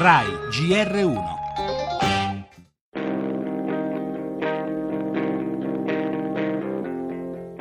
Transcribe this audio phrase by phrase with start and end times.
[0.00, 1.22] RAI GR1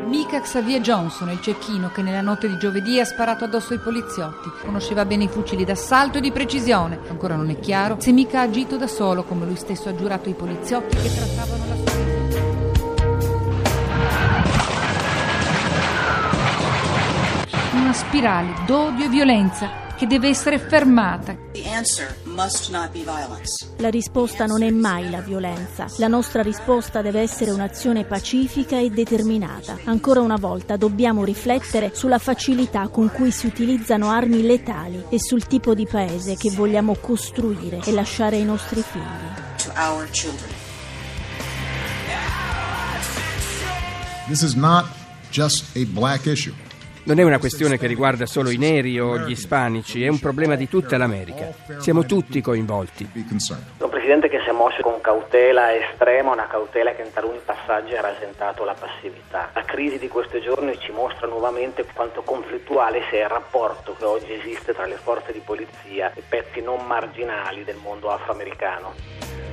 [0.05, 4.49] Mica Xavier Johnson, il cecchino che nella notte di giovedì ha sparato addosso ai poliziotti.
[4.63, 6.97] Conosceva bene i fucili d'assalto e di precisione.
[7.09, 10.29] Ancora non è chiaro se Mica ha agito da solo, come lui stesso ha giurato
[10.29, 11.97] ai poliziotti che trattavano la sua
[17.73, 21.35] Una spirale d'odio e violenza che deve essere fermata.
[23.75, 25.87] La risposta non è mai la violenza.
[25.97, 29.77] La nostra risposta deve essere un'azione pacifica e determinata.
[29.83, 35.45] Ancora una volta dobbiamo riflettere sulla facilità con cui si utilizzano armi letali e sul
[35.47, 39.03] tipo di paese che vogliamo costruire e lasciare ai nostri figli.
[44.27, 44.85] This is not
[45.29, 46.68] just a black issue.
[47.09, 50.53] Non è una questione che riguarda solo i neri o gli ispanici, è un problema
[50.53, 51.51] di tutta l'America.
[51.79, 53.09] Siamo tutti coinvolti.
[53.11, 57.95] Un presidente che si è mosso con cautela estrema, una cautela che in taluni passaggi
[57.95, 59.49] ha rasentato la passività.
[59.55, 64.31] La crisi di questi giorni ci mostra nuovamente quanto conflittuale sia il rapporto che oggi
[64.31, 69.48] esiste tra le forze di polizia e pezzi non marginali del mondo afroamericano.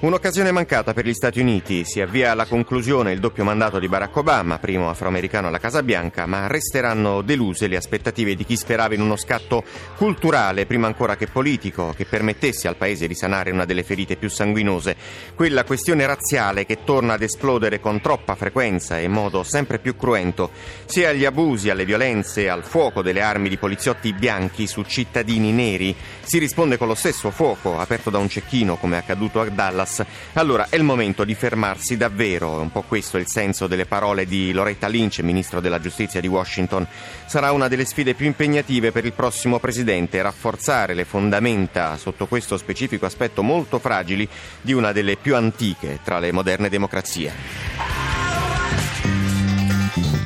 [0.00, 1.84] Un'occasione mancata per gli Stati Uniti.
[1.84, 6.24] Si avvia alla conclusione il doppio mandato di Barack Obama, primo afroamericano alla Casa Bianca,
[6.24, 9.64] ma resteranno deluse le aspettative di chi sperava in uno scatto
[9.96, 14.30] culturale, prima ancora che politico, che permettesse al paese di sanare una delle ferite più
[14.30, 14.94] sanguinose,
[15.34, 19.96] quella questione razziale che torna ad esplodere con troppa frequenza e in modo sempre più
[19.96, 20.52] cruento,
[20.84, 25.92] sia agli abusi, alle violenze, al fuoco delle armi di poliziotti bianchi su cittadini neri.
[26.22, 29.86] Si risponde con lo stesso fuoco aperto da un cecchino, come è accaduto a Dallas
[29.88, 30.04] Hamas.
[30.34, 34.26] Allora è il momento di fermarsi davvero, un po' questo è il senso delle parole
[34.26, 36.86] di Loretta Lynch, ministro della giustizia di Washington.
[37.26, 42.56] Sarà una delle sfide più impegnative per il prossimo presidente, rafforzare le fondamenta sotto questo
[42.56, 44.28] specifico aspetto molto fragili
[44.60, 47.87] di una delle più antiche tra le moderne democrazie.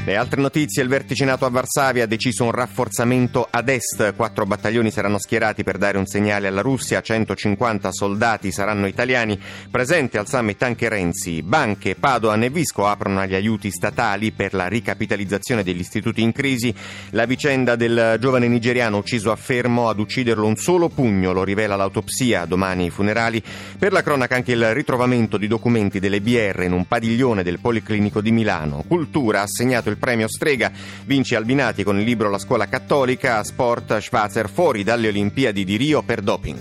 [0.04, 4.90] Le altre notizie, il vertice a Varsavia ha deciso un rafforzamento ad est, quattro battaglioni
[4.90, 9.38] saranno schierati per dare un segnale alla Russia, 150 soldati saranno italiani,
[9.70, 11.44] presente al summit anche Renzi.
[11.44, 16.74] Banche, Padoan e Visco aprono agli aiuti statali per la ricapitalizzazione degli istituti in crisi.
[17.10, 21.76] La vicenda del giovane nigeriano ucciso a Fermo ad ucciderlo un solo pugno, lo rivela
[21.76, 23.40] l'autopsia, domani i funerali.
[23.78, 28.20] Per la cronaca anche il ritrovamento di documenti delle BR in un padiglione del Policlinico
[28.20, 28.82] di Milano.
[28.88, 30.72] Cultura ha assegnato il premio Strega.
[31.04, 36.02] Vince Albinati con il libro La scuola cattolica, sport Schwarzer fuori dalle Olimpiadi di Rio
[36.02, 36.60] per doping.